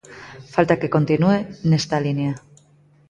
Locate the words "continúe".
0.95-1.39